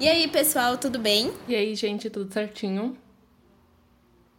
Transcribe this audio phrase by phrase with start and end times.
[0.00, 1.32] E aí, pessoal, tudo bem?
[1.46, 2.98] E aí, gente, tudo certinho?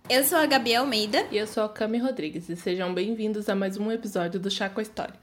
[0.10, 1.26] Eu sou a Gabi Almeida.
[1.32, 2.50] E eu sou a Cami Rodrigues.
[2.50, 5.16] E sejam bem-vindos a mais um episódio do Chá com a História.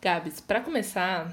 [0.00, 1.30] Gabs, para começar,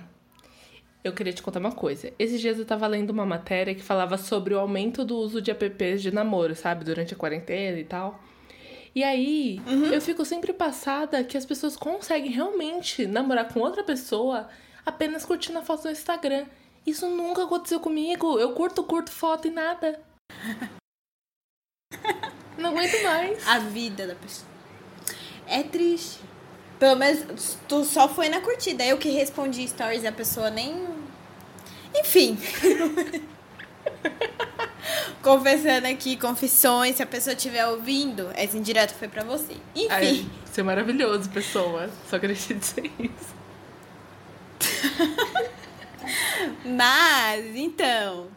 [1.05, 2.11] eu queria te contar uma coisa.
[2.19, 5.49] Esses dias eu tava lendo uma matéria que falava sobre o aumento do uso de
[5.49, 6.83] apps de namoro, sabe?
[6.83, 8.21] Durante a quarentena e tal.
[8.93, 9.85] E aí, uhum.
[9.85, 14.49] eu fico sempre passada que as pessoas conseguem realmente namorar com outra pessoa
[14.85, 16.45] apenas curtindo a foto no Instagram.
[16.85, 18.37] Isso nunca aconteceu comigo.
[18.39, 19.99] Eu curto, curto foto e nada.
[22.57, 23.47] Não aguento mais.
[23.47, 24.47] A vida da pessoa.
[25.47, 26.19] É triste.
[26.79, 28.83] Pelo menos tu só foi na curtida.
[28.83, 30.85] Eu que respondi stories e a pessoa nem.
[31.95, 32.37] Enfim.
[35.23, 36.97] Confessando aqui, confissões.
[36.97, 39.53] Se a pessoa estiver ouvindo, essa indireta foi pra você.
[39.73, 39.87] Enfim.
[39.89, 41.89] Ai, você é maravilhoso, pessoa.
[42.09, 43.33] Só queria te dizer isso.
[46.65, 48.27] Mas, então.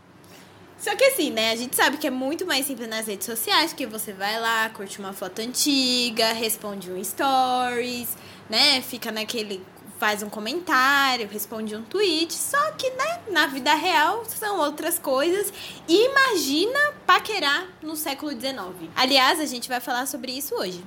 [0.78, 1.52] Só que assim, né?
[1.52, 4.68] A gente sabe que é muito mais simples nas redes sociais, porque você vai lá,
[4.70, 8.16] curte uma foto antiga, responde um stories,
[8.48, 8.80] né?
[8.82, 9.62] Fica naquele.
[9.98, 12.35] faz um comentário, responde um tweet.
[12.35, 15.52] Só que, né, na vida real são outras coisas.
[15.88, 18.90] Imagina paquerar no século XIX.
[18.95, 20.85] Aliás, a gente vai falar sobre isso hoje.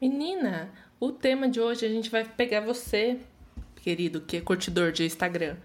[0.00, 3.20] Menina, o tema de hoje a gente vai pegar você,
[3.76, 5.56] querido, que é curtidor de Instagram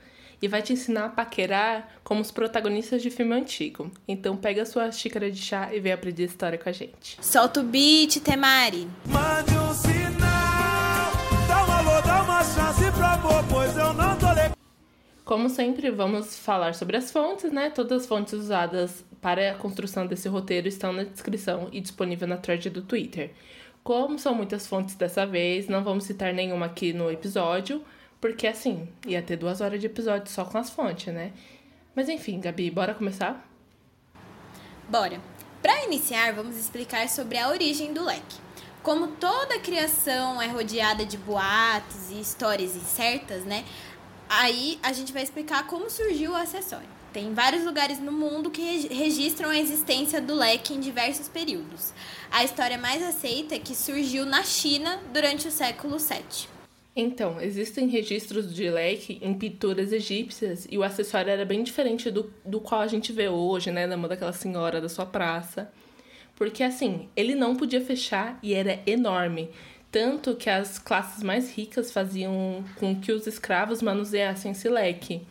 [0.42, 3.92] e vai te ensinar a paquerar como os protagonistas de filme antigo.
[4.08, 7.18] Então pega a sua xícara de chá e vem aprender história com a gente.
[7.22, 8.88] Solta o beat, Temari.
[9.06, 11.12] Mande um sinal,
[11.48, 14.28] dá um alô, dá uma chance amor, pois eu não tô
[15.26, 17.70] Como sempre, vamos falar sobre as fontes, né?
[17.70, 22.38] Todas as fontes usadas para a construção desse roteiro estão na descrição e disponível na
[22.38, 23.32] thread do Twitter.
[23.84, 27.84] Como são muitas fontes dessa vez, não vamos citar nenhuma aqui no episódio,
[28.20, 31.32] porque assim, ia ter duas horas de episódio só com as fontes, né?
[31.96, 33.48] Mas enfim, Gabi, bora começar?
[34.90, 35.20] Bora!
[35.62, 38.38] Para iniciar, vamos explicar sobre a origem do leque.
[38.84, 43.66] Como toda criação é rodeada de boatos e histórias incertas, né?
[44.30, 46.88] Aí a gente vai explicar como surgiu o acessório.
[47.12, 51.92] Tem vários lugares no mundo que registram a existência do leque em diversos períodos.
[52.32, 56.57] A história mais aceita é que surgiu na China durante o século VII.
[57.00, 62.34] Então, existem registros de leque em pinturas egípcias e o acessório era bem diferente do,
[62.44, 65.72] do qual a gente vê hoje, né, na mão daquela senhora da sua praça.
[66.36, 69.52] Porque assim, ele não podia fechar e era enorme.
[69.92, 75.22] Tanto que as classes mais ricas faziam com que os escravos manuseassem esse leque.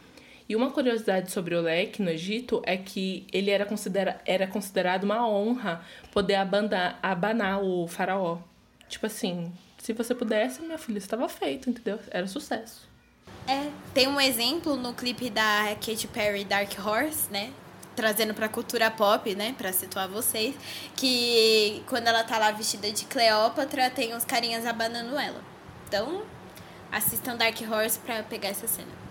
[0.48, 5.02] E uma curiosidade sobre o leque no Egito é que ele era, considera era considerado
[5.02, 8.38] uma honra poder abanar, abanar o faraó.
[8.88, 9.52] Tipo assim,
[9.86, 12.00] se você pudesse, minha filha, estava feito, entendeu?
[12.10, 12.88] Era sucesso.
[13.46, 17.52] É, tem um exemplo no clipe da Katy Perry Dark Horse, né?
[17.94, 19.54] Trazendo pra cultura pop, né?
[19.56, 20.56] Pra situar vocês.
[20.96, 25.40] Que quando ela tá lá vestida de Cleópatra, tem uns carinhas abanando ela.
[25.86, 26.24] Então,
[26.90, 29.05] assistam Dark Horse pra pegar essa cena.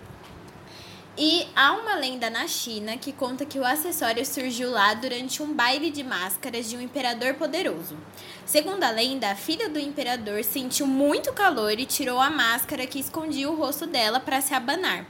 [1.18, 5.54] E há uma lenda na China que conta que o acessório surgiu lá durante um
[5.54, 7.98] baile de máscaras de um imperador poderoso.
[8.46, 13.00] Segundo a lenda, a filha do imperador sentiu muito calor e tirou a máscara que
[13.00, 15.06] escondia o rosto dela para se abanar.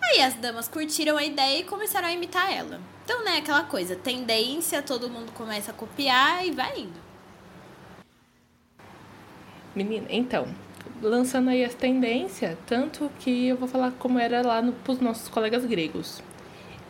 [0.00, 2.80] Aí as damas curtiram a ideia e começaram a imitar ela.
[3.04, 7.00] Então, né, aquela coisa, tendência, todo mundo começa a copiar e vai indo.
[9.74, 10.54] Menina, então,
[11.02, 15.28] lançando aí as tendências, tanto que eu vou falar como era lá no, pros nossos
[15.28, 16.22] colegas gregos.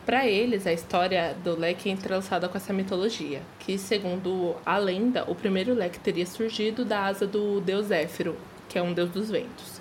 [0.06, 5.24] Para eles, a história do leque é entrelaçada com essa mitologia, que, segundo a lenda,
[5.28, 8.34] o primeiro leque teria surgido da asa do deus Éfiro,
[8.68, 9.78] que é um deus dos ventos.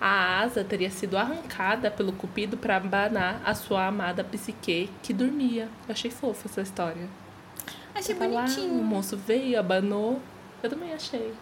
[0.00, 5.68] A asa teria sido arrancada pelo cupido para abanar a sua amada Psique, que dormia.
[5.86, 7.06] Eu achei fofa essa história.
[7.94, 8.76] Achei tá bonitinho.
[8.76, 10.20] Lá, o moço veio, abanou.
[10.62, 11.32] Eu também achei.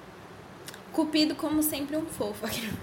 [0.93, 2.47] Cupido, como sempre, um fofo.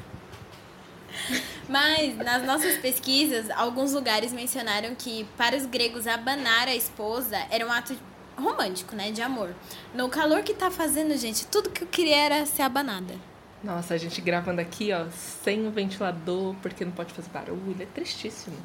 [1.67, 7.65] Mas, nas nossas pesquisas, alguns lugares mencionaram que para os gregos abanar a esposa era
[7.65, 7.95] um ato
[8.37, 9.11] romântico, né?
[9.11, 9.55] De amor.
[9.93, 13.15] No calor que tá fazendo, gente, tudo que eu queria era ser abanada.
[13.63, 17.75] Nossa, a gente gravando aqui, ó, sem o ventilador, porque não pode fazer barulho.
[17.79, 18.57] É tristíssimo.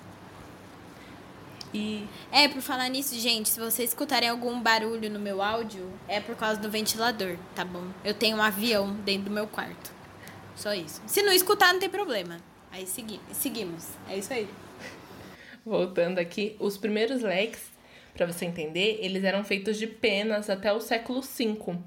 [1.73, 2.07] E...
[2.33, 6.35] É, por falar nisso, gente, se vocês escutarem algum barulho no meu áudio, é por
[6.37, 7.85] causa do ventilador, tá bom?
[8.05, 9.93] Eu tenho um avião dentro do meu quarto.
[10.57, 11.01] Só isso.
[11.07, 12.39] Se não escutar, não tem problema.
[12.73, 13.89] Aí segui seguimos.
[14.09, 14.49] É isso aí.
[15.65, 17.63] Voltando aqui, os primeiros leques,
[18.15, 21.79] para você entender, eles eram feitos de penas até o século V.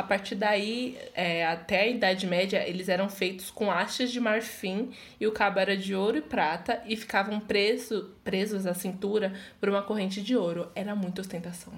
[0.00, 4.94] A partir daí, é, até a Idade Média, eles eram feitos com hastes de marfim
[5.20, 9.68] e o cabo era de ouro e prata e ficavam preso, presos à cintura por
[9.68, 10.72] uma corrente de ouro.
[10.74, 11.74] Era muita ostentação.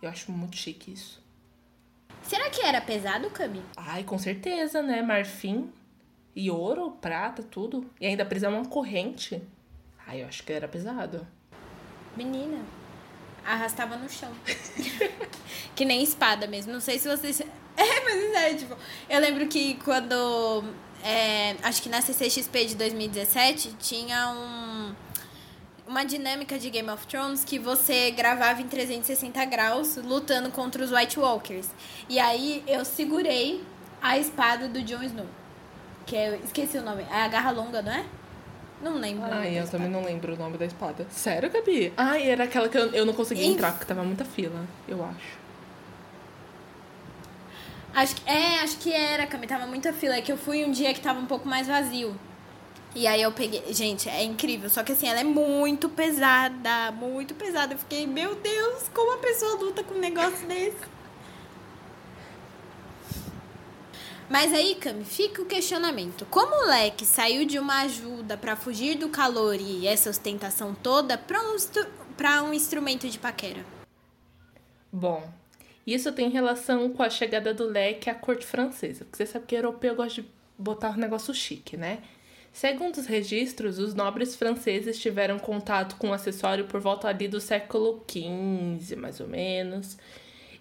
[0.00, 1.22] Eu acho muito chique isso.
[2.22, 3.60] Será que era pesado, Cami?
[3.76, 5.02] Ai, com certeza, né?
[5.02, 5.70] Marfim
[6.34, 7.90] e ouro, prata, tudo.
[8.00, 9.42] E ainda precisar uma corrente.
[10.06, 11.26] Ai, eu acho que era pesado.
[12.16, 12.64] Menina,
[13.44, 14.30] arrastava no chão.
[15.74, 16.72] que nem espada mesmo.
[16.72, 17.42] Não sei se vocês.
[17.76, 18.76] É, mas é, tipo.
[19.08, 20.64] Eu lembro que quando.
[21.02, 24.94] É, acho que na CCXP de 2017 tinha um.
[25.86, 30.92] Uma dinâmica de Game of Thrones que você gravava em 360 graus lutando contra os
[30.92, 31.68] White Walkers.
[32.08, 33.64] E aí eu segurei
[34.02, 35.26] a espada do Jon Snow.
[36.06, 37.04] Que é, esqueci o nome.
[37.10, 38.04] É a garra longa, não é?
[38.82, 39.30] Não lembro.
[39.30, 41.06] Ai, eu também não lembro o nome da espada.
[41.10, 41.92] Sério, Gabi?
[41.96, 45.40] Ai, era aquela que eu, eu não conseguia entrar, porque tava muita fila, eu acho.
[47.94, 49.46] Acho que, é, acho que era, Cami.
[49.46, 50.16] Tava muita fila.
[50.16, 52.14] É que eu fui um dia que tava um pouco mais vazio.
[52.94, 53.62] E aí eu peguei.
[53.72, 54.70] Gente, é incrível.
[54.70, 56.92] Só que assim, ela é muito pesada.
[56.92, 57.74] Muito pesada.
[57.74, 60.99] Eu fiquei, meu Deus, como a pessoa luta com um negócio desse?
[64.30, 66.24] Mas aí, Cami, fica o questionamento.
[66.26, 71.18] Como o leque saiu de uma ajuda para fugir do calor e essa ostentação toda
[71.18, 73.66] para um, um instrumento de paquera?
[74.92, 75.28] Bom,
[75.84, 79.04] isso tem relação com a chegada do leque à corte francesa.
[79.04, 81.98] Porque você sabe que europeu gosta de botar um negócio chique, né?
[82.52, 87.40] Segundo os registros, os nobres franceses tiveram contato com o acessório por volta ali do
[87.40, 89.98] século XV, mais ou menos.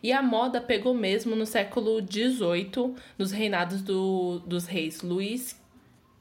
[0.02, 5.60] E a moda pegou mesmo no século XVIII, nos reinados do, dos reis Luís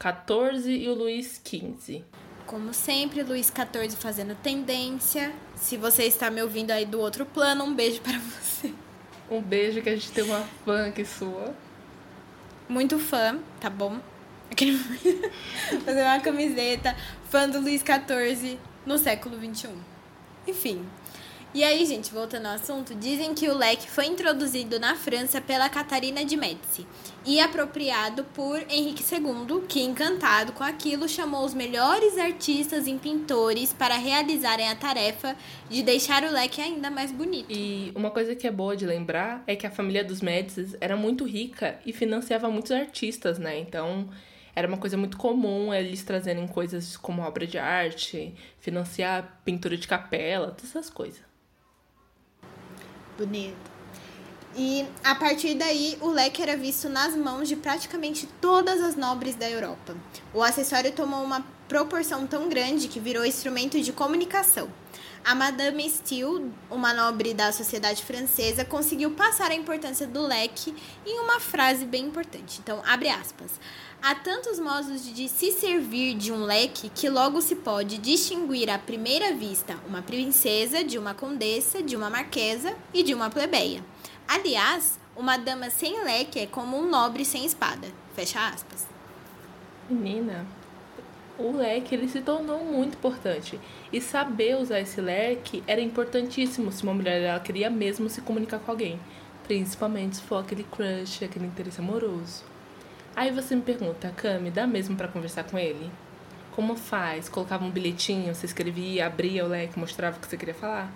[0.01, 2.03] XIV e o Luís XV.
[2.45, 5.31] Como sempre, Luís XIV fazendo tendência.
[5.55, 8.73] Se você está me ouvindo aí do outro plano, um beijo para você.
[9.29, 11.53] Um beijo que a gente tem uma fã aqui sua.
[12.67, 13.99] Muito fã, tá bom?
[15.85, 16.95] Fazer uma camiseta
[17.29, 19.69] fã do Luís XIV no século XXI.
[20.47, 20.83] Enfim,
[21.51, 25.67] e aí, gente, voltando ao assunto, dizem que o leque foi introduzido na França pela
[25.67, 26.85] Catarina de Médici
[27.25, 33.73] e apropriado por Henrique II, que, encantado com aquilo, chamou os melhores artistas e pintores
[33.73, 35.35] para realizarem a tarefa
[35.67, 37.47] de deixar o leque ainda mais bonito.
[37.49, 40.95] E uma coisa que é boa de lembrar é que a família dos Médicis era
[40.95, 43.57] muito rica e financiava muitos artistas, né?
[43.57, 44.07] Então,
[44.55, 49.87] era uma coisa muito comum eles trazerem coisas como obra de arte, financiar pintura de
[49.87, 51.28] capela, todas essas coisas.
[53.19, 53.69] Bonito.
[54.55, 59.35] E a partir daí, o leque era visto nas mãos de praticamente todas as nobres
[59.35, 59.93] da Europa.
[60.33, 64.69] O acessório tomou uma proporção tão grande que virou instrumento de comunicação.
[65.23, 70.73] A Madame Steele, uma nobre da sociedade francesa, conseguiu passar a importância do leque
[71.05, 72.59] em uma frase bem importante.
[72.63, 73.59] Então, abre aspas.
[74.01, 78.79] Há tantos modos de se servir de um leque que logo se pode distinguir à
[78.79, 83.83] primeira vista uma princesa de uma condessa, de uma marquesa e de uma plebeia.
[84.27, 87.89] Aliás, uma dama sem leque é como um nobre sem espada.
[88.15, 88.87] Fecha aspas.
[89.89, 90.45] Menina,
[91.39, 93.59] o leque ele se tornou muito importante.
[93.91, 98.59] E saber usar esse leque era importantíssimo se uma mulher ela queria mesmo se comunicar
[98.59, 98.99] com alguém.
[99.43, 102.43] Principalmente se for aquele crush, aquele interesse amoroso.
[103.15, 105.89] Aí você me pergunta, Cami, dá mesmo para conversar com ele?
[106.51, 107.27] Como faz?
[107.27, 110.91] Colocava um bilhetinho, você escrevia, abria o leque, mostrava o que você queria falar?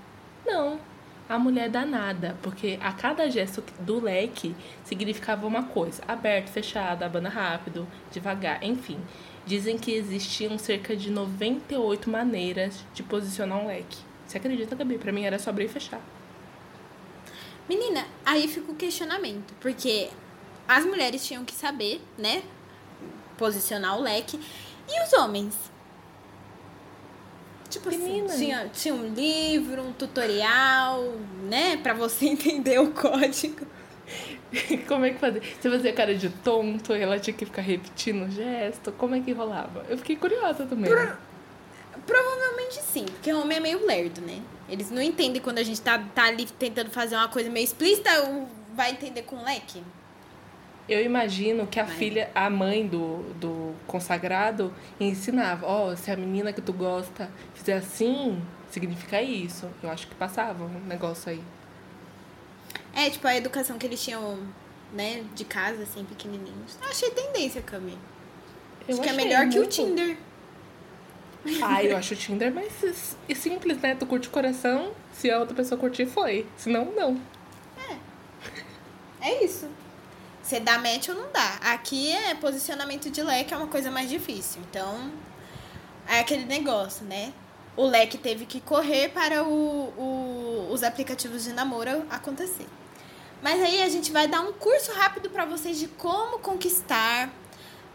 [0.46, 0.80] Não.
[1.28, 7.04] A mulher dá nada, porque a cada gesto do leque significava uma coisa: aberto, fechado,
[7.04, 9.00] abana rápido, devagar, enfim.
[9.46, 13.98] Dizem que existiam cerca de 98 maneiras de posicionar um leque.
[14.26, 14.98] Você acredita, Gabi?
[14.98, 16.02] Pra mim era só abrir e fechar.
[17.68, 20.10] Menina, aí fica o questionamento, porque
[20.68, 22.44] as mulheres tinham que saber, né?
[23.38, 24.40] Posicionar o leque.
[24.88, 25.73] E os homens?
[27.74, 31.12] Tipo assim, tinha, tinha um livro, um tutorial,
[31.50, 31.78] né?
[31.78, 33.66] Pra você entender o código.
[34.88, 35.42] Como é que fazia?
[35.42, 38.92] Você fazia cara de tonto e ela tinha que ficar repetindo o gesto?
[38.92, 39.84] Como é que rolava?
[39.90, 40.92] Eu fiquei curiosa também.
[40.92, 41.18] Pro...
[42.06, 44.40] Provavelmente sim, porque o homem é meio lerdo, né?
[44.70, 48.10] Eles não entendem quando a gente tá, tá ali tentando fazer uma coisa meio explícita,
[48.76, 49.82] vai entender com leque.
[50.88, 51.94] Eu imagino que a Mas...
[51.94, 57.30] filha, a mãe do, do consagrado, ensinava: Ó, oh, se a menina que tu gosta
[57.54, 59.70] fizer assim, significa isso.
[59.82, 61.42] Eu acho que passava um negócio aí.
[62.94, 64.40] É, tipo, a educação que eles tinham,
[64.94, 66.78] né, de casa, assim, pequenininhos.
[66.82, 67.98] Eu achei tendência, Cami.
[68.88, 69.54] Eu acho que é melhor muito...
[69.54, 70.18] que o Tinder.
[71.64, 72.74] Ah, eu acho o Tinder mais
[73.36, 73.96] simples, né?
[73.96, 76.46] Tu curte o coração, se a outra pessoa curtir, foi.
[76.58, 77.20] Se não, não.
[77.90, 79.30] É.
[79.30, 79.70] É isso.
[80.44, 81.58] Você dá match ou não dá.
[81.62, 84.62] Aqui é posicionamento de leque é uma coisa mais difícil.
[84.70, 85.10] Então,
[86.06, 87.34] é aquele negócio, né?
[87.78, 92.68] O leque teve que correr para o, o, os aplicativos de namoro acontecer.
[93.42, 97.30] Mas aí a gente vai dar um curso rápido para vocês de como conquistar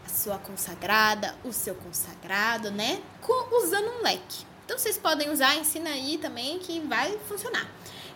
[0.05, 2.99] a sua consagrada, o seu consagrado, né?
[3.51, 4.45] usando um leque.
[4.65, 7.67] Então vocês podem usar, ensina aí também que vai funcionar.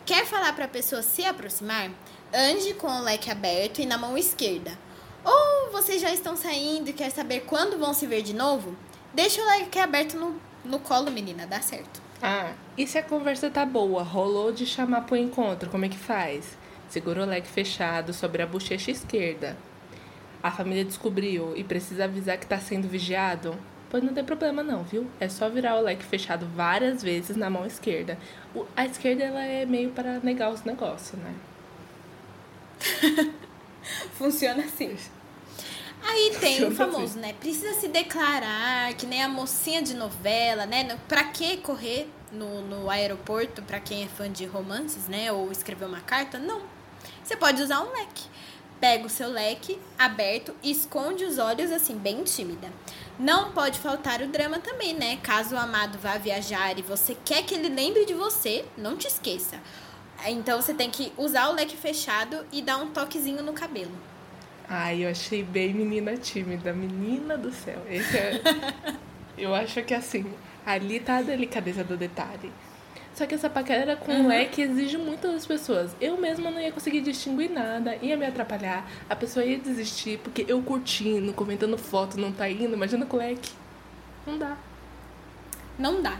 [0.05, 1.91] Quer falar para a pessoa se aproximar?
[2.35, 4.71] Ande com o leque aberto e na mão esquerda.
[5.23, 8.75] Ou vocês já estão saindo e quer saber quando vão se ver de novo?
[9.13, 12.01] Deixa o leque aberto no, no colo, menina, dá certo.
[12.19, 15.97] Ah, e se a conversa tá boa, rolou de chamar pro encontro, como é que
[15.97, 16.57] faz?
[16.89, 19.55] Segura o leque fechado sobre a bochecha esquerda.
[20.41, 23.55] A família descobriu e precisa avisar que tá sendo vigiado?
[23.91, 25.05] Pois não tem problema não, viu?
[25.19, 28.17] É só virar o leque fechado várias vezes na mão esquerda.
[28.55, 31.31] O, a esquerda ela é meio para negar os negócios, né?
[34.17, 34.97] Funciona assim.
[36.05, 37.19] Aí tem o famoso, assim.
[37.19, 37.33] né?
[37.33, 40.97] Precisa se declarar, que nem a mocinha de novela, né?
[41.07, 45.31] Pra que correr no, no aeroporto, pra quem é fã de romances, né?
[45.31, 46.37] Ou escrever uma carta?
[46.37, 46.61] Não.
[47.23, 48.25] Você pode usar um leque.
[48.81, 52.67] Pega o seu leque aberto e esconde os olhos assim, bem tímida.
[53.17, 55.17] Não pode faltar o drama também, né?
[55.23, 59.07] Caso o amado vá viajar e você quer que ele lembre de você, não te
[59.07, 59.57] esqueça.
[60.31, 63.91] Então você tem que usar o leque fechado e dar um toquezinho no cabelo.
[64.67, 66.73] Ai, eu achei bem menina tímida.
[66.73, 67.81] Menina do céu.
[67.89, 68.41] Esse é...
[69.37, 70.25] eu acho que assim,
[70.65, 72.51] ali tá a delicadeza do detalhe.
[73.13, 74.27] Só que essa paquera com uhum.
[74.27, 75.95] leque exige muito das pessoas.
[76.01, 78.89] Eu mesma não ia conseguir distinguir nada, ia me atrapalhar.
[79.07, 82.73] A pessoa ia desistir, porque eu curtindo, comentando foto, não tá indo.
[82.73, 83.51] Imagina com leque.
[84.25, 84.57] Não dá.
[85.77, 86.17] Não dá.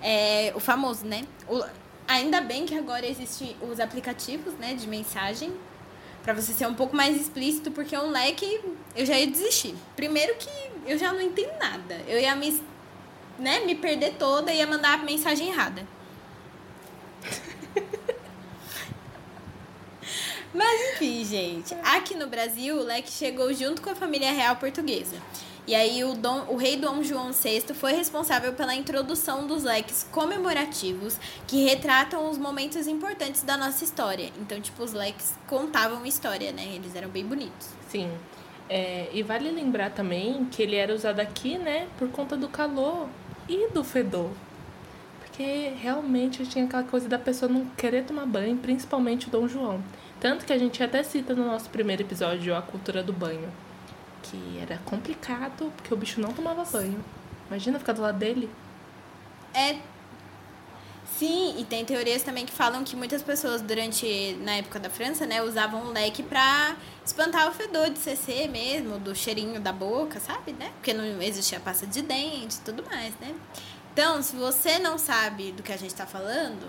[0.00, 1.22] É o famoso, né?
[1.46, 1.62] O,
[2.06, 5.52] ainda bem que agora existem os aplicativos, né, de mensagem
[6.22, 8.60] para você ser um pouco mais explícito, porque um leque
[8.94, 9.74] eu já ia desistir.
[9.96, 10.50] Primeiro que
[10.86, 12.00] eu já não entendo nada.
[12.06, 12.62] Eu ia me,
[13.38, 15.86] né, me perder toda e ia mandar a mensagem errada.
[20.54, 21.74] Mas enfim, gente.
[21.82, 25.16] Aqui no Brasil, o leque chegou junto com a família real portuguesa.
[25.64, 30.04] E aí o, Dom, o rei Dom João VI foi responsável pela introdução dos leques
[30.10, 31.16] comemorativos
[31.46, 34.30] que retratam os momentos importantes da nossa história.
[34.40, 36.66] Então, tipo, os leques contavam história, né?
[36.74, 37.68] Eles eram bem bonitos.
[37.88, 38.10] Sim.
[38.68, 43.08] É, e vale lembrar também que ele era usado aqui, né, por conta do calor
[43.48, 44.30] e do fedor.
[45.20, 49.82] Porque realmente tinha aquela coisa da pessoa não querer tomar banho, principalmente o Dom João.
[50.18, 53.48] Tanto que a gente até cita no nosso primeiro episódio a cultura do banho
[54.32, 57.04] que era complicado, porque o bicho não tomava banho.
[57.48, 58.48] Imagina ficar do lado dele.
[59.52, 59.76] É.
[61.18, 65.26] Sim, e tem teorias também que falam que muitas pessoas durante, na época da França,
[65.26, 66.74] né, usavam o leque pra
[67.04, 70.72] espantar o fedor de CC mesmo, do cheirinho da boca, sabe, né?
[70.76, 73.34] Porque não existia pasta de dente e tudo mais, né?
[73.92, 76.66] Então, se você não sabe do que a gente tá falando,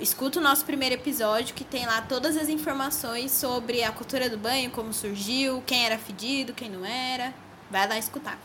[0.00, 4.36] escuta o nosso primeiro episódio que tem lá todas as informações sobre a cultura do
[4.36, 7.32] banho, como surgiu, quem era fedido, quem não era.
[7.70, 8.38] Vai lá escutar.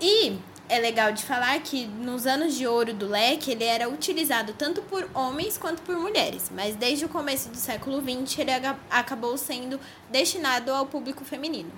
[0.00, 0.38] E
[0.68, 4.82] é legal de falar que nos anos de ouro do leque ele era utilizado tanto
[4.82, 8.50] por homens quanto por mulheres, mas desde o começo do século XX ele
[8.90, 9.78] acabou sendo
[10.10, 11.70] destinado ao público feminino.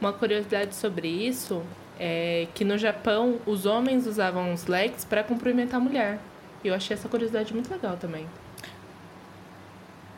[0.00, 1.62] Uma curiosidade sobre isso
[1.98, 6.18] é que no Japão os homens usavam os leques para cumprimentar a mulher.
[6.62, 8.28] E eu achei essa curiosidade muito legal também.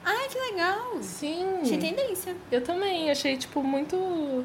[0.04, 1.00] Ai, que legal!
[1.02, 1.60] Sim.
[1.62, 2.36] Achei tendência.
[2.50, 4.44] Eu também, achei, tipo, muito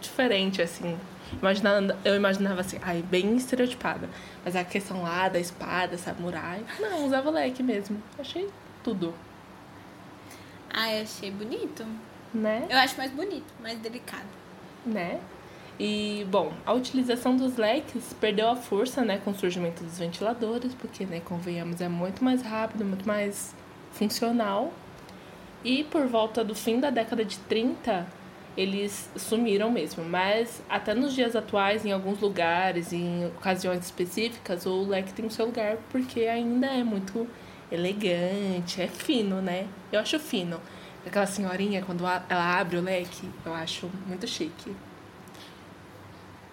[0.00, 0.98] diferente, assim.
[1.32, 4.08] Imaginando, eu imaginava assim, ai, bem estereotipada.
[4.44, 6.64] Mas a questão lá da espada, samurai.
[6.80, 8.02] Não, usava leque mesmo.
[8.18, 8.48] Achei
[8.82, 9.14] tudo.
[10.72, 11.84] Ai, achei bonito.
[12.32, 12.66] Né?
[12.68, 14.26] Eu acho mais bonito, mais delicado.
[14.86, 15.20] Né?
[15.82, 20.74] E, bom, a utilização dos leques perdeu a força, né, com o surgimento dos ventiladores,
[20.74, 23.54] porque, né, convenhamos, é muito mais rápido, muito mais
[23.90, 24.74] funcional.
[25.64, 28.06] E por volta do fim da década de 30,
[28.58, 30.04] eles sumiram mesmo.
[30.04, 35.30] Mas até nos dias atuais, em alguns lugares, em ocasiões específicas, o leque tem o
[35.30, 37.26] seu lugar, porque ainda é muito
[37.72, 39.66] elegante, é fino, né?
[39.90, 40.60] Eu acho fino.
[41.06, 44.76] Aquela senhorinha, quando ela abre o leque, eu acho muito chique.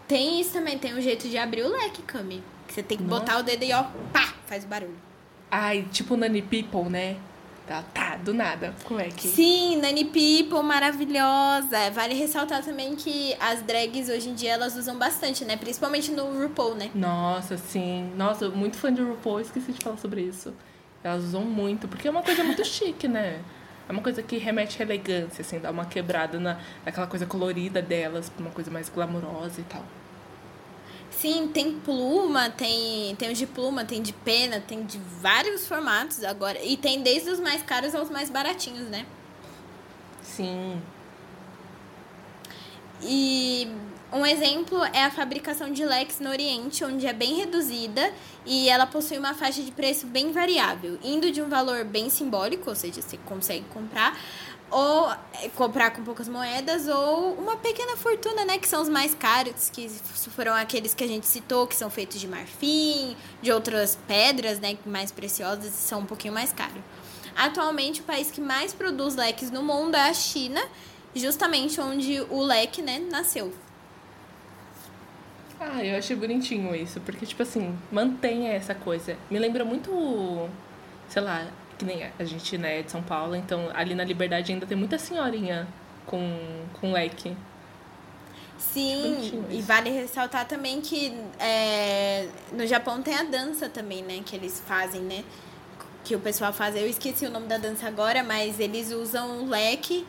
[0.07, 2.43] Tem isso também, tem um jeito de abrir o leque, Cami.
[2.67, 3.19] Que você tem que Nossa.
[3.21, 3.83] botar o dedo e ó,
[4.13, 4.95] pá, faz o barulho.
[5.51, 7.17] Ai, tipo Nani People, né?
[7.67, 9.27] Tá, tá, do nada, como é que...
[9.27, 11.91] Sim, Nani People, maravilhosa.
[11.91, 15.57] Vale ressaltar também que as drags hoje em dia elas usam bastante, né?
[15.57, 16.89] Principalmente no RuPaul, né?
[16.95, 18.09] Nossa, sim.
[18.15, 20.53] Nossa, muito fã de RuPaul, esqueci de falar sobre isso.
[21.03, 23.41] Elas usam muito, porque é uma coisa muito chique, né?
[23.87, 27.81] É uma coisa que remete à elegância, assim, dá uma quebrada na, naquela coisa colorida
[27.81, 29.83] delas, pra uma coisa mais glamurosa e tal.
[31.09, 36.61] Sim, tem pluma, tem, tem de pluma, tem de pena, tem de vários formatos agora.
[36.63, 39.05] E tem desde os mais caros aos mais baratinhos, né?
[40.21, 40.81] Sim.
[43.01, 43.67] E
[44.11, 48.13] um exemplo é a fabricação de leques no Oriente, onde é bem reduzida
[48.45, 52.69] e ela possui uma faixa de preço bem variável, indo de um valor bem simbólico,
[52.69, 54.17] ou seja, você consegue comprar,
[54.71, 55.09] ou
[55.41, 58.57] é, comprar com poucas moedas, ou uma pequena fortuna, né?
[58.57, 59.89] Que são os mais caros, que
[60.35, 64.77] foram aqueles que a gente citou, que são feitos de marfim, de outras pedras, né?
[64.85, 66.81] Mais preciosas são um pouquinho mais caros.
[67.35, 70.61] Atualmente, o país que mais produz leques no mundo é a China,
[71.13, 73.53] justamente onde o leque, né, nasceu.
[75.59, 79.17] Ah, eu achei bonitinho isso, porque, tipo assim, mantenha essa coisa.
[79.29, 80.49] Me lembra muito,
[81.09, 81.47] sei lá,
[81.77, 84.77] que nem a gente né, é de São Paulo, então ali na Liberdade ainda tem
[84.77, 85.67] muita senhorinha
[86.05, 86.19] com,
[86.79, 87.35] com leque.
[88.57, 94.21] Sim, e vale ressaltar também que é, no Japão tem a dança também, né?
[94.25, 95.23] Que eles fazem, né?
[96.03, 96.75] Que o pessoal faz.
[96.75, 100.07] Eu esqueci o nome da dança agora, mas eles usam o leque,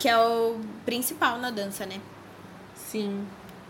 [0.00, 2.00] que é o principal na dança, né?
[2.74, 3.24] Sim.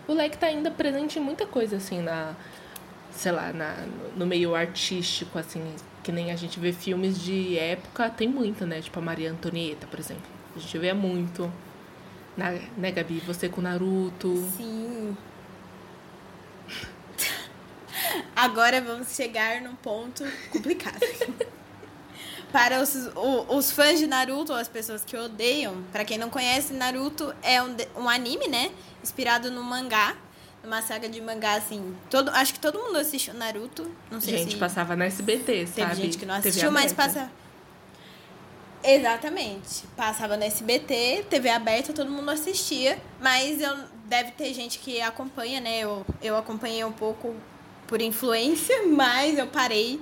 [0.08, 2.34] O leque tá ainda presente em muita coisa, assim, na.
[3.10, 3.74] Sei lá, na,
[4.14, 8.80] no meio artístico, assim, que nem a gente vê filmes de época, tem muito, né?
[8.80, 10.26] Tipo a Maria Antonieta, por exemplo.
[10.54, 11.50] A gente vê muito.
[12.36, 13.20] Na, né, Gabi?
[13.26, 14.36] Você com Naruto.
[14.56, 15.16] Sim.
[18.36, 20.22] Agora vamos chegar num ponto
[20.52, 21.00] complicado.
[22.56, 22.94] para os,
[23.50, 27.62] os fãs de Naruto, ou as pessoas que odeiam, para quem não conhece, Naruto é
[27.62, 28.70] um, um anime, né?
[29.02, 30.16] Inspirado no mangá
[30.64, 31.94] uma saga de mangá, assim.
[32.10, 33.88] Todo, acho que todo mundo assistiu Naruto.
[34.10, 35.90] Não sei gente, se passava na SBT, sabe?
[35.90, 37.30] Teve gente que não assistiu, mas passa.
[38.82, 39.84] Exatamente.
[39.94, 42.98] Passava na SBT, TV aberta, todo mundo assistia.
[43.20, 45.80] Mas eu, deve ter gente que acompanha, né?
[45.80, 47.36] Eu, eu acompanhei um pouco
[47.86, 50.00] por influência, mas eu parei.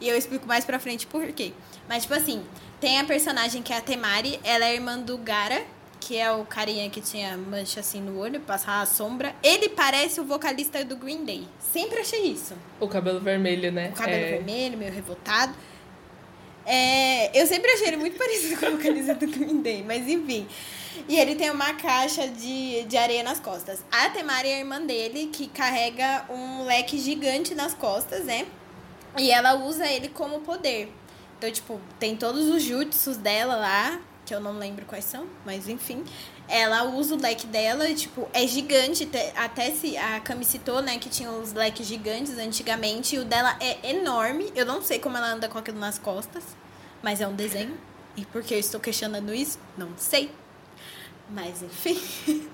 [0.00, 1.52] E eu explico mais pra frente por quê.
[1.88, 2.44] Mas, tipo assim,
[2.80, 5.64] tem a personagem que é a Temari, ela é irmã do Gara,
[6.00, 9.34] que é o carinha que tinha mancha assim no olho, passar a sombra.
[9.42, 11.46] Ele parece o vocalista do Green Day.
[11.58, 12.54] Sempre achei isso.
[12.78, 13.90] O cabelo vermelho, né?
[13.92, 14.30] O cabelo é...
[14.30, 15.54] vermelho, meio revoltado.
[16.64, 20.46] É, eu sempre achei ele muito parecido com o vocalista do Green Day, mas enfim.
[21.08, 23.84] E ele tem uma caixa de, de areia nas costas.
[23.90, 28.46] A Temari é a irmã dele, que carrega um leque gigante nas costas, né?
[29.18, 30.92] E ela usa ele como poder.
[31.38, 35.68] Então, tipo, tem todos os jutsus dela lá, que eu não lembro quais são, mas
[35.68, 36.04] enfim.
[36.48, 39.08] Ela usa o leque dela, tipo, é gigante.
[39.36, 43.16] Até se a Cami citou, né, que tinha os leques gigantes antigamente.
[43.16, 44.52] E o dela é enorme.
[44.54, 46.42] Eu não sei como ela anda com aquilo nas costas,
[47.02, 47.78] mas é um desenho.
[48.16, 49.58] E por que eu estou questionando isso?
[49.76, 50.30] Não sei.
[51.30, 52.00] Mas enfim.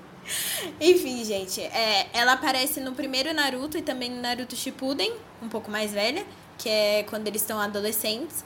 [0.81, 1.61] enfim, gente.
[1.61, 6.27] É, ela aparece no primeiro Naruto e também no Naruto Shippuden, um pouco mais velha,
[6.59, 8.45] que é quando eles estão adolescentes.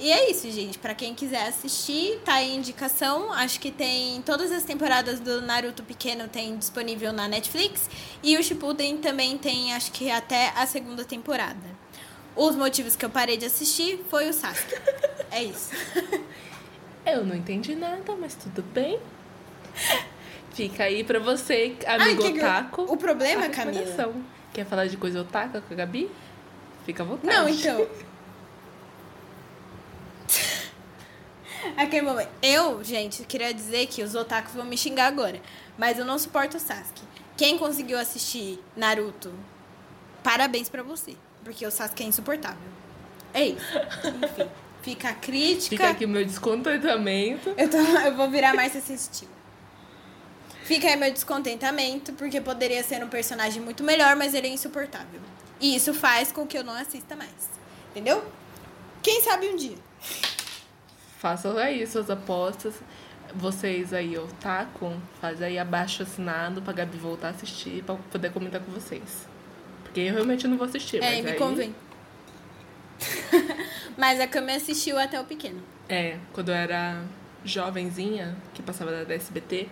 [0.00, 0.78] E é isso, gente.
[0.78, 3.30] Para quem quiser assistir, tá aí a indicação.
[3.34, 7.90] Acho que tem todas as temporadas do Naruto pequeno tem disponível na Netflix
[8.22, 11.68] e o Shippuden também tem, acho que até a segunda temporada.
[12.34, 14.74] Os motivos que eu parei de assistir foi o Sasuke.
[15.32, 15.70] É isso.
[17.06, 18.98] Eu não entendi nada, mas tudo bem.
[20.52, 22.82] Fica aí pra você, amigo Ai, otaku.
[22.82, 24.12] O problema, Camila...
[24.52, 26.10] Quer falar de coisa otaku com a Gabi?
[26.84, 27.32] Fica à vontade.
[27.32, 27.86] Não, então...
[31.76, 32.28] Aquele momento.
[32.42, 35.40] Eu, gente, queria dizer que os otakus vão me xingar agora.
[35.78, 37.02] Mas eu não suporto o Sasuke.
[37.36, 39.32] Quem conseguiu assistir Naruto,
[40.22, 41.14] parabéns pra você.
[41.42, 42.68] Porque o Sasuke é insuportável.
[43.32, 43.78] É isso.
[44.24, 44.50] Enfim,
[44.82, 45.70] fica a crítica.
[45.70, 47.54] Fica aqui meu descontentamento.
[47.56, 49.30] Eu, tô, eu vou virar mais assistiva.
[50.64, 55.20] Fica aí meu descontentamento, porque poderia ser um personagem muito melhor, mas ele é insuportável.
[55.60, 57.50] E isso faz com que eu não assista mais.
[57.90, 58.24] Entendeu?
[59.02, 59.76] Quem sabe um dia.
[61.20, 62.80] Façam aí suas apostas.
[63.34, 68.58] Vocês aí, otaku, faz aí abaixo assinado pra Gabi voltar a assistir pra poder comentar
[68.58, 69.28] com vocês.
[69.84, 70.96] Porque eu realmente não vou assistir.
[71.02, 71.36] É, me aí...
[71.36, 71.74] convém.
[73.98, 75.62] mas a Cami assistiu até o pequeno.
[75.90, 77.02] É, quando eu era
[77.44, 79.68] jovenzinha, que passava da SBT,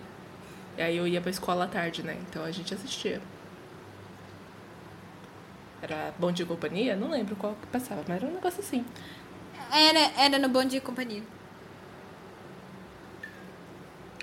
[0.77, 2.15] e aí eu ia pra escola à tarde, né?
[2.29, 3.19] Então a gente assistia.
[5.81, 6.95] Era Bom Dia e Companhia?
[6.95, 8.85] Não lembro qual que passava, mas era um negócio assim.
[9.71, 11.23] Era, era no Bom Dia e Companhia.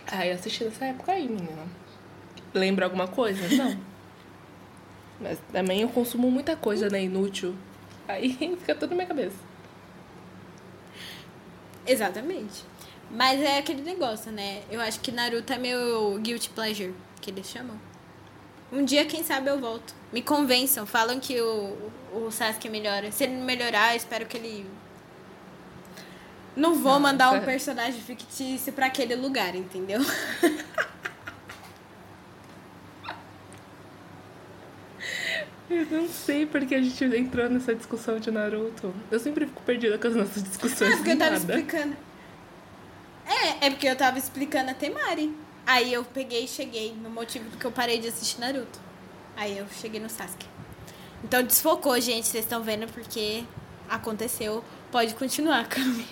[0.06, 1.66] Ah, eu assisti nessa época aí, menina.
[2.54, 3.48] Lembra alguma coisa?
[3.56, 3.78] Não.
[5.20, 7.02] Mas também eu consumo muita coisa, né?
[7.02, 7.54] Inútil.
[8.06, 9.36] Aí fica tudo na minha cabeça.
[11.86, 12.64] Exatamente.
[13.10, 14.62] Mas é aquele negócio, né?
[14.70, 17.78] Eu acho que Naruto é meu guilty pleasure, que eles chamam.
[18.72, 19.94] Um dia, quem sabe, eu volto.
[20.12, 21.76] Me convençam, falam que o,
[22.12, 23.12] o Sasuke melhora.
[23.12, 24.66] Se ele não melhorar, eu espero que ele.
[26.56, 30.00] Não vou mandar um é- personagem fictício pra aquele lugar, entendeu?
[35.68, 38.94] Eu não sei porque a gente entrou nessa discussão de Naruto.
[39.10, 40.92] Eu sempre fico perdida com as nossas discussões.
[40.92, 41.58] Ah, porque eu tava nada.
[41.58, 41.96] explicando.
[43.26, 45.36] É, é porque eu tava explicando a Temari.
[45.66, 48.78] Aí eu peguei e cheguei no motivo do que eu parei de assistir Naruto.
[49.36, 50.46] Aí eu cheguei no Sasuke.
[51.24, 52.28] Então desfocou, gente.
[52.28, 53.42] Vocês estão vendo porque
[53.88, 54.62] aconteceu.
[54.92, 56.06] Pode continuar, Cami.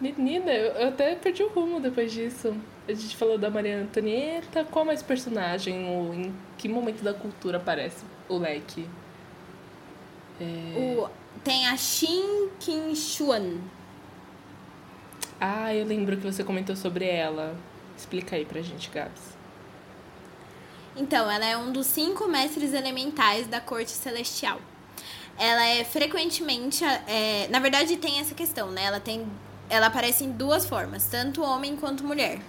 [0.00, 2.54] Menina, eu, até perdi o rumo depois disso.
[2.86, 4.64] A gente falou da Maria Antonieta.
[4.64, 5.88] Qual mais personagem?
[5.88, 8.88] Ou em que momento da cultura aparece o leque?
[10.40, 10.78] É...
[10.78, 11.08] O,
[11.42, 12.50] tem a Shin
[12.94, 13.58] Chuan.
[15.40, 17.56] Ah, eu lembro que você comentou sobre ela.
[17.96, 19.36] Explica aí pra gente, Gabs.
[20.96, 24.60] Então, ela é um dos cinco mestres elementais da corte celestial.
[25.38, 26.84] Ela é frequentemente.
[26.84, 28.84] é, na verdade, tem essa questão, né?
[28.84, 29.26] Ela tem.
[29.70, 32.40] Ela aparece em duas formas, tanto homem quanto mulher.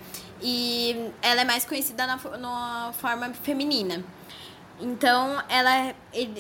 [0.42, 4.04] E ela é mais conhecida na, na forma feminina.
[4.82, 5.94] Então, ela,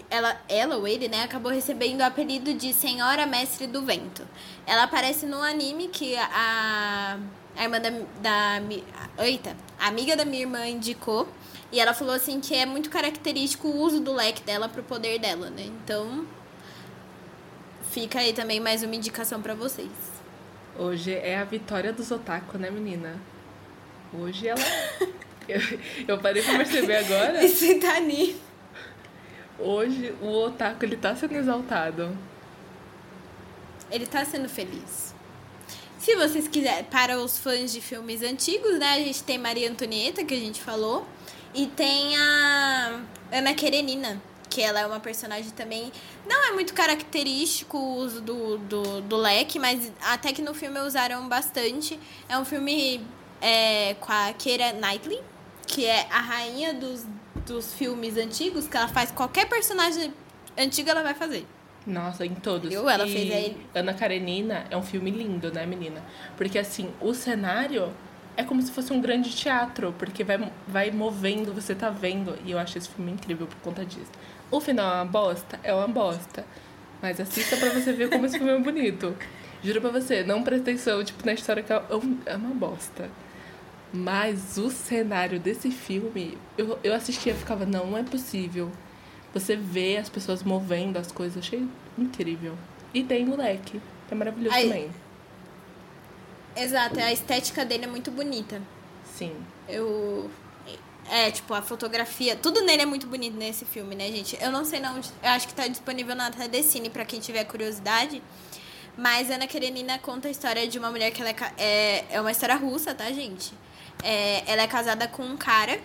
[0.09, 4.25] ela, ela ou ele, né, acabou recebendo o apelido de Senhora Mestre do Vento.
[4.65, 7.19] Ela aparece no anime que a,
[7.57, 7.89] a irmã da,
[8.21, 8.61] da.
[9.25, 11.27] Eita, a amiga da minha irmã indicou.
[11.71, 15.19] E ela falou assim que é muito característico o uso do leque dela pro poder
[15.19, 15.63] dela, né?
[15.63, 16.25] Então.
[17.91, 20.18] Fica aí também mais uma indicação pra vocês.
[20.79, 23.19] Hoje é a vitória dos otaku, né, menina?
[24.13, 24.61] Hoje ela.
[25.45, 25.59] eu,
[26.07, 27.43] eu parei pra perceber agora.
[27.43, 28.39] Esse tá nisso.
[29.59, 32.17] Hoje o otaku ele tá sendo exaltado.
[33.91, 35.13] Ele tá sendo feliz.
[35.97, 38.93] Se vocês quiserem, para os fãs de filmes antigos, né?
[38.93, 41.05] A gente tem Maria Antonieta, que a gente falou.
[41.53, 43.01] E tem a
[43.33, 45.91] Ana Karenina, que ela é uma personagem também.
[46.27, 50.79] Não é muito característico o uso do, do, do leque, mas até que no filme
[50.79, 51.99] usaram bastante.
[52.27, 53.01] É um filme
[53.41, 55.21] é, com a Keira Knightley,
[55.67, 57.05] que é a rainha dos,
[57.45, 60.13] dos filmes antigos, que ela faz qualquer personagem
[60.57, 61.45] antigo, ela vai fazer.
[61.85, 62.69] Nossa, em todos.
[62.69, 62.89] Viu?
[62.89, 66.03] Ela E fez aí- Ana Karenina é um filme lindo, né, menina?
[66.35, 67.91] Porque assim, o cenário
[68.35, 72.37] é como se fosse um grande teatro, porque vai, vai movendo, você tá vendo.
[72.45, 74.11] E eu acho esse filme incrível por conta disso.
[74.51, 75.59] O final é uma bosta?
[75.63, 76.45] É uma bosta.
[77.01, 79.15] Mas assista pra você ver como esse filme é bonito.
[79.63, 83.09] Juro pra você, não presta atenção, tipo, na história que é um- é uma bosta.
[83.93, 88.71] Mas o cenário desse filme, eu, eu assistia e ficava, não, não é possível.
[89.33, 92.55] Você vê as pessoas movendo as coisas, achei incrível.
[92.93, 94.89] E tem o leque, que é maravilhoso Aí- também.
[96.55, 98.61] Exato, a estética dele é muito bonita.
[99.05, 99.33] Sim.
[99.67, 100.29] Eu.
[101.09, 102.35] É, tipo, a fotografia.
[102.35, 104.37] Tudo nele é muito bonito nesse filme, né, gente?
[104.39, 104.95] Eu não sei não.
[104.97, 108.21] Eu acho que tá disponível na Telecine pra quem tiver curiosidade.
[108.95, 111.35] Mas Ana Karenina conta a história de uma mulher que ela é.
[111.57, 113.53] É, é uma história russa, tá, gente?
[114.03, 115.79] É, ela é casada com um cara.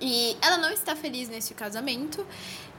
[0.00, 2.26] E ela não está feliz nesse casamento.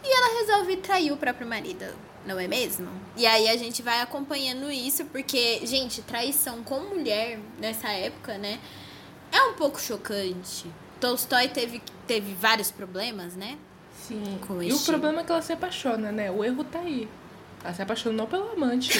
[0.04, 1.86] E ela resolve trair o próprio marido,
[2.26, 2.88] não é mesmo?
[3.16, 8.60] E aí a gente vai acompanhando isso, porque, gente, traição com mulher nessa época, né?
[9.32, 10.72] É um pouco chocante.
[11.00, 13.58] Tolstói teve, teve vários problemas, né?
[14.08, 14.40] Sim.
[14.48, 16.30] Com e o este- problema é que ela se apaixona, né?
[16.32, 17.08] O erro tá aí.
[17.64, 19.00] Ela se apaixonou pelo amante.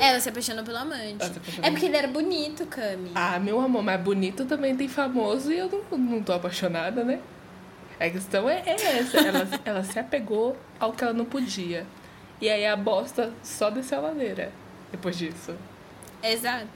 [0.00, 1.24] Ela se apaixonou pelo amante.
[1.24, 1.62] Apaixonou.
[1.64, 3.10] É porque ele era bonito, Cami.
[3.14, 7.20] ah, meu amor, mas bonito também tem famoso e eu não, não tô apaixonada, né?
[8.00, 9.18] A questão é, é essa.
[9.18, 11.86] Ela, ela se apegou ao que ela não podia.
[12.40, 14.50] E aí a bosta só desceu a ladeira
[14.90, 15.54] depois disso.
[16.22, 16.66] Exato.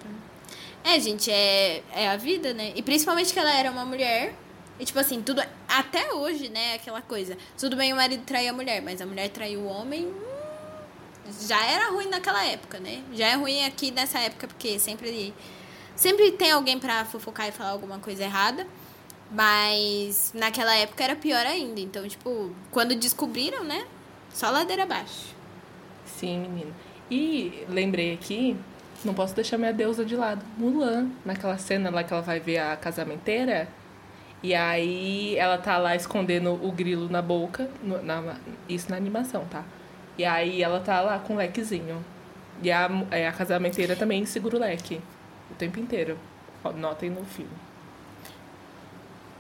[0.89, 2.73] É, gente, é, é a vida, né?
[2.77, 4.33] E principalmente que ela era uma mulher.
[4.79, 5.43] E tipo assim, tudo.
[5.69, 6.75] Até hoje, né?
[6.75, 7.37] Aquela coisa.
[7.59, 10.07] Tudo bem o marido trair a mulher, mas a mulher traiu o homem.
[10.07, 13.03] hum, Já era ruim naquela época, né?
[13.13, 15.35] Já é ruim aqui nessa época, porque sempre.
[15.97, 18.65] Sempre tem alguém pra fofocar e falar alguma coisa errada.
[19.29, 21.81] Mas naquela época era pior ainda.
[21.81, 23.85] Então, tipo, quando descobriram, né?
[24.33, 25.35] Só ladeira abaixo.
[26.05, 26.73] Sim, menina.
[27.11, 28.57] E lembrei aqui,
[29.07, 30.45] não posso deixar minha deusa de lado.
[30.59, 33.69] Mulan, naquela cena lá que ela vai ver a casamenteira.
[34.43, 37.69] E aí ela tá lá escondendo o grilo na boca.
[37.83, 38.37] no- na-
[38.69, 39.65] isso na animação, tá?
[40.19, 42.05] E aí ela tá lá com o lequezinho.
[42.63, 45.01] E a, é, a casamenteira também segura o leque.
[45.51, 46.19] O tempo inteiro.
[46.77, 47.51] Notem no filme.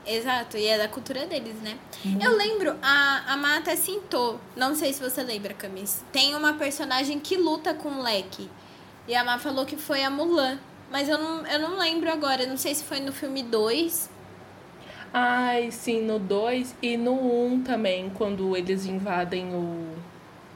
[0.06, 1.76] Exato, e é da cultura deles, né?
[2.22, 6.04] Eu lembro, a, a Má até cintou, não sei se você lembra, Camis.
[6.12, 8.48] Tem uma personagem que luta com o leque.
[9.08, 10.58] E a Má falou que foi a Mulan.
[10.90, 12.42] Mas eu não, eu não lembro agora.
[12.42, 14.10] Eu não sei se foi no filme 2.
[15.12, 19.96] Ai, sim, no 2 e no 1 um também, quando eles invadem o,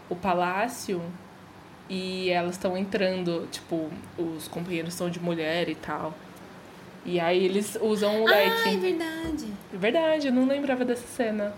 [0.08, 1.00] o palácio
[1.88, 6.14] e elas estão entrando, tipo, os companheiros são de mulher e tal.
[7.04, 8.68] E aí eles usam o leque.
[8.68, 9.46] Ah, é verdade.
[9.72, 11.54] Verdade, eu não lembrava dessa cena.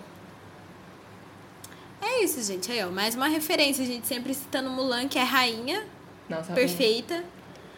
[2.00, 2.70] É isso, gente.
[2.70, 3.83] Aí, ó, mais uma referência.
[3.83, 5.85] A gente sempre citando Mulan, que é rainha,
[6.29, 7.23] Nossa, perfeita.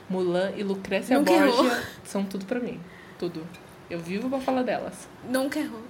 [0.09, 1.83] Mulan e Lucrécia Nunca Borgia errou.
[2.05, 2.81] são tudo pra mim.
[3.19, 3.47] Tudo.
[3.89, 5.09] Eu vivo pra falar delas.
[5.29, 5.83] Nunca errou.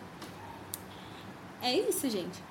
[1.63, 2.43] É isso, gente.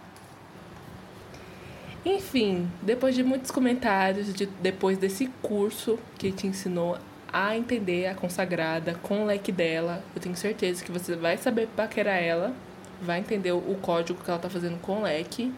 [2.06, 6.98] Enfim, depois de muitos comentários, de, depois desse curso que te ensinou
[7.32, 11.68] a entender a consagrada com o leque dela, eu tenho certeza que você vai saber
[11.76, 12.54] paquerar ela,
[13.02, 15.54] vai entender o código que ela tá fazendo com o leque.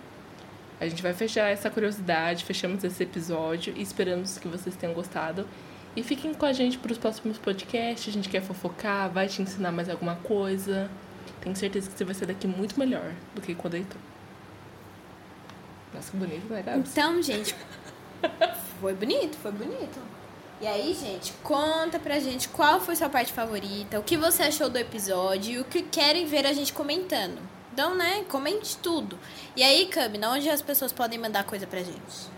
[0.80, 5.48] A gente vai fechar essa curiosidade, fechamos esse episódio e esperamos que vocês tenham gostado.
[5.96, 8.10] E fiquem com a gente para os próximos podcasts.
[8.10, 10.90] A gente quer fofocar, vai te ensinar mais alguma coisa.
[11.40, 14.02] Tenho certeza que você vai sair daqui muito melhor do que quando entrou.
[15.94, 16.92] Nossa, que bonito, né, Gabs?
[16.92, 17.56] Então, gente,
[18.82, 20.00] foi bonito, foi bonito.
[20.60, 24.70] E aí, gente, conta pra gente qual foi sua parte favorita, o que você achou
[24.70, 27.40] do episódio e o que querem ver a gente comentando.
[27.76, 29.20] Então, né, comente tudo.
[29.54, 32.30] E aí, Camila, onde as pessoas podem mandar coisa pra gente?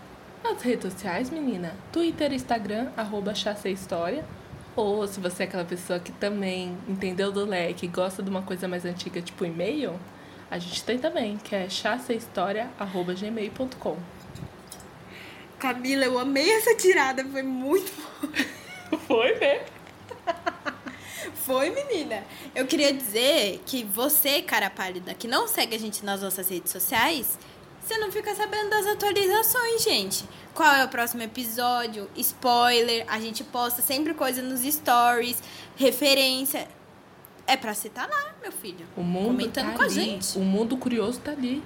[0.42, 1.76] Nas redes sociais, menina.
[1.92, 3.32] Twitter, Instagram, arroba
[3.66, 4.24] História.
[4.74, 8.42] Ou se você é aquela pessoa que também entendeu do leque e gosta de uma
[8.42, 9.94] coisa mais antiga, tipo e-mail,
[10.50, 13.96] a gente tem também, que é chaceihistoria.gmail.com.
[15.56, 18.32] Camila, eu amei essa tirada, foi muito boa.
[19.06, 19.64] Foi, né?
[21.34, 22.24] Foi, menina.
[22.54, 26.70] Eu queria dizer que você, cara pálida, que não segue a gente nas nossas redes
[26.72, 27.38] sociais,
[27.80, 30.24] você não fica sabendo das atualizações, gente.
[30.54, 32.08] Qual é o próximo episódio?
[32.16, 33.04] Spoiler.
[33.08, 35.42] A gente posta sempre coisa nos stories,
[35.76, 36.68] referência.
[37.46, 38.84] É pra você tá lá, meu filho.
[38.96, 39.94] O mundo comentando tá com a ali.
[39.94, 40.36] gente.
[40.36, 41.62] O mundo curioso tá ali.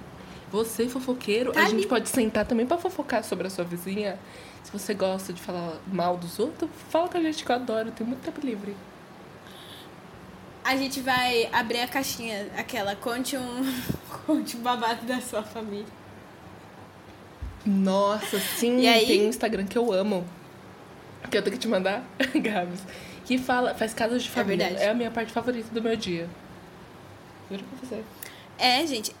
[0.49, 1.71] Você, fofoqueiro, Tá a ali.
[1.71, 4.17] gente pode sentar também pra fofocar sobre a sua vizinha.
[4.63, 7.91] Se você gosta de falar mal dos outros, fala com a gente que eu adoro,
[7.91, 8.73] tem muito tempo livre.
[10.63, 13.73] A gente vai abrir a caixinha, aquela, conte um,
[14.25, 15.85] conte um babado da sua família.
[17.65, 19.05] Nossa, sim, E aí?
[19.05, 20.25] tem um Instagram que eu amo.
[21.29, 22.03] Que eu tenho que te mandar,
[22.35, 22.81] Gabs.
[23.25, 24.65] Que fala, faz casas de família.
[24.67, 24.85] verdade.
[24.85, 26.29] É a minha parte favorita do meu dia.
[27.49, 28.03] Juro pra você.
[28.57, 29.15] É, gente.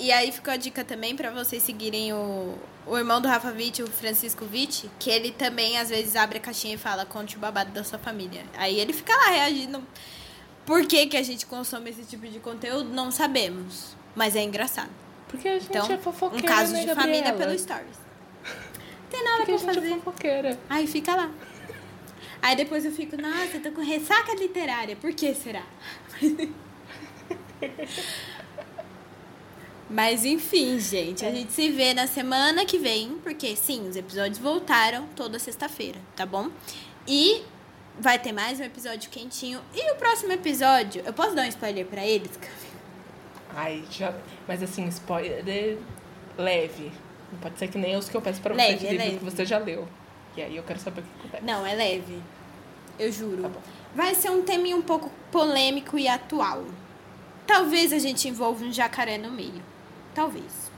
[0.00, 3.82] E aí ficou a dica também pra vocês seguirem o, o irmão do Rafa Witt,
[3.82, 7.38] o Francisco Witt, que ele também às vezes abre a caixinha e fala, conte o
[7.38, 8.44] babado da sua família.
[8.56, 9.82] Aí ele fica lá reagindo.
[10.66, 12.88] Por que, que a gente consome esse tipo de conteúdo?
[12.90, 13.94] Não sabemos.
[14.16, 14.90] Mas é engraçado.
[15.28, 17.12] Porque a gente Então, é um fofoqueira, caso né, de Gabriela?
[17.24, 17.98] família pelo Stories.
[18.44, 19.86] Não tem nada Porque pra a gente fazer.
[19.92, 20.58] é fofoqueira.
[20.70, 21.30] Aí fica lá.
[22.40, 24.96] Aí depois eu fico, nossa, eu tô com ressaca literária.
[24.96, 25.62] Por que será?
[29.88, 34.38] Mas enfim, gente, a gente se vê na semana que vem, porque sim, os episódios
[34.38, 36.48] voltaram toda sexta-feira, tá bom?
[37.06, 37.42] E
[37.98, 39.60] vai ter mais um episódio quentinho.
[39.74, 42.30] E o próximo episódio, eu posso dar um spoiler pra eles?
[43.54, 44.12] Ai, já.
[44.48, 45.78] Mas assim, spoiler
[46.36, 46.92] leve.
[47.32, 49.18] Não pode ser que nem os que eu peço pra você Leve, de é livro
[49.18, 49.88] que você já leu.
[50.36, 51.44] E aí eu quero saber o que acontece.
[51.44, 52.20] Não, é leve.
[52.98, 53.42] Eu juro.
[53.42, 53.60] Tá bom.
[53.94, 56.64] Vai ser um tema um pouco polêmico e atual.
[57.46, 59.62] Talvez a gente envolva um jacaré no meio.
[60.14, 60.70] Talvez.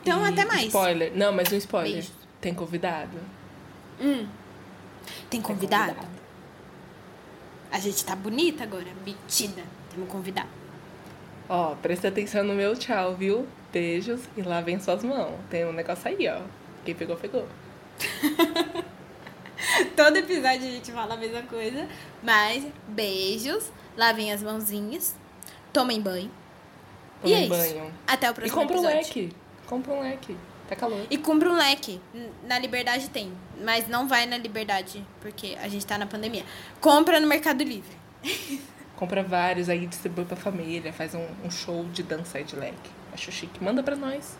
[0.00, 0.66] Então, E até mais.
[0.66, 1.12] Spoiler.
[1.14, 1.92] Não, mas um spoiler.
[1.92, 2.12] Beijos.
[2.40, 3.18] Tem convidado?
[3.98, 4.28] Tem
[5.28, 6.17] Tem convidado?
[7.70, 9.62] A gente tá bonita agora, metida.
[9.90, 10.48] Temos convidado.
[11.48, 13.46] Ó, presta atenção no meu tchau, viu?
[13.72, 15.34] Beijos e lavem suas mãos.
[15.50, 16.40] Tem um negócio aí, ó.
[16.84, 17.46] Quem pegou, pegou.
[19.96, 21.86] Todo episódio a gente fala a mesma coisa.
[22.22, 23.70] Mas, beijos.
[23.96, 25.14] Lavem as mãozinhas.
[25.72, 26.30] Tomem banho.
[27.24, 27.74] e é Tomem isso.
[27.74, 27.92] banho.
[28.06, 28.98] Até o E próximo compra um episódio.
[29.22, 29.36] leque.
[29.66, 30.36] Compra um leque.
[30.68, 31.06] Tá calor.
[31.10, 31.98] E cumpra um leque.
[32.46, 33.32] Na Liberdade tem.
[33.64, 36.44] Mas não vai na Liberdade, porque a gente tá na pandemia.
[36.80, 37.96] Compra no Mercado Livre.
[38.94, 42.90] Compra vários aí, distribui pra família, faz um, um show de dança de leque.
[43.12, 43.62] Acho chique.
[43.62, 44.36] Manda pra nós.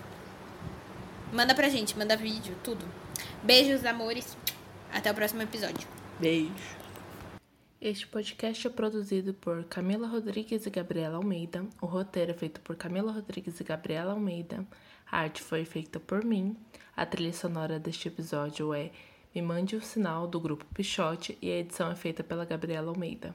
[1.33, 2.85] Manda pra gente, manda vídeo, tudo.
[3.43, 4.37] Beijos, amores.
[4.93, 5.87] Até o próximo episódio.
[6.19, 6.53] Beijo.
[7.81, 11.65] Este podcast é produzido por Camila Rodrigues e Gabriela Almeida.
[11.81, 14.67] O roteiro é feito por Camila Rodrigues e Gabriela Almeida.
[15.11, 16.57] A arte foi feita por mim.
[16.97, 18.91] A trilha sonora deste episódio é
[19.35, 23.35] Me Mande o Sinal, do grupo Pichote, e a edição é feita pela Gabriela Almeida.